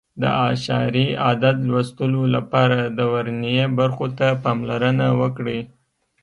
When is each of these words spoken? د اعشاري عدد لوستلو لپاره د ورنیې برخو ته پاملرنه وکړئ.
د 0.21 0.23
اعشاري 0.45 1.07
عدد 1.27 1.57
لوستلو 1.69 2.23
لپاره 2.35 2.79
د 2.97 2.99
ورنیې 3.13 3.65
برخو 3.79 4.05
ته 4.17 4.27
پاملرنه 4.43 5.07
وکړئ. 5.21 5.59